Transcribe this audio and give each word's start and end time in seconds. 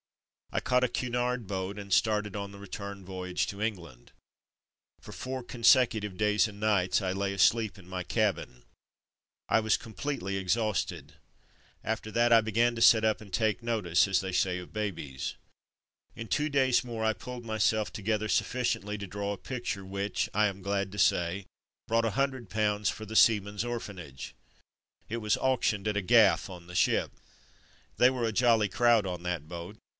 I 0.53 0.59
caught 0.59 0.83
a 0.83 0.89
Cunard 0.89 1.47
boat, 1.47 1.77
and 1.79 1.93
started 1.93 2.35
on 2.35 2.51
the 2.51 2.57
return 2.57 3.05
voyage 3.05 3.45
to 3.47 3.61
England. 3.61 4.11
For 4.99 5.11
four 5.13 5.43
consecutive 5.43 6.17
days 6.17 6.45
and 6.47 6.59
nights 6.59 7.01
I 7.03 7.13
lay 7.13 7.33
asleep 7.33 7.77
in 7.77 7.87
my 7.87 8.03
cabin. 8.03 8.63
I 9.47 9.59
was 9.61 9.77
completely 9.77 10.33
^•^ 10.33 10.37
A 10.37 10.41
PAGE 10.43 10.53
FROM 10.53 10.61
HY 10.61 10.71
SKETCH 10.71 11.07
BOOK 11.07 11.07
309 11.13 11.13
310 11.21 11.21
From 11.21 11.23
Mud 11.23 11.53
to 11.53 11.53
Mufti 11.53 11.77
exhausted. 11.77 11.79
After 11.85 12.11
that 12.11 12.33
I 12.33 12.41
began 12.41 12.75
to 12.75 12.81
sit 12.81 13.05
up 13.05 13.21
and 13.21 13.31
"take 13.33 13.61
notice/' 13.61 14.07
as 14.09 14.19
they 14.21 14.31
say 14.33 14.57
of 14.57 14.73
babies. 14.73 15.35
In 16.15 16.27
two 16.27 16.49
days 16.49 16.83
more 16.83 17.05
I 17.05 17.13
pulled 17.13 17.45
myself 17.45 17.93
together 17.93 18.27
sufficiently 18.27 18.97
to 18.97 19.07
draw 19.07 19.31
a 19.33 19.37
picture 19.37 19.85
which, 19.85 20.29
I 20.33 20.47
am 20.47 20.63
glad 20.63 20.91
to 20.91 20.97
say, 20.99 21.45
brought 21.87 22.03
£ioo 22.05 22.89
for 22.91 23.05
the 23.05 23.15
Seamen's 23.15 23.63
Orphanage. 23.63 24.33
It 25.07 25.17
was 25.17 25.37
auctioned 25.37 25.87
at 25.87 25.95
a 25.95 26.01
''gaff'' 26.01 26.49
on 26.49 26.67
the 26.67 26.75
ship. 26.75 27.11
They 27.97 28.09
were 28.09 28.25
a 28.27 28.33
jolly 28.33 28.67
crowd 28.67 29.05
on 29.05 29.23
that 29.23 29.47
boat. 29.47 29.77